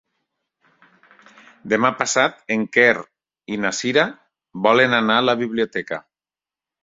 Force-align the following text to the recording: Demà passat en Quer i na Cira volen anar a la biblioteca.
Demà 1.73 1.89
passat 1.99 2.39
en 2.55 2.63
Quer 2.77 2.95
i 3.57 3.61
na 3.65 3.73
Cira 3.81 4.05
volen 4.69 4.97
anar 5.03 5.19
a 5.23 5.27
la 5.29 5.37
biblioteca. 5.45 6.01